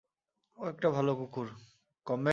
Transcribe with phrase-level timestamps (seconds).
[0.57, 1.47] ও একটা ভালো কুকুর।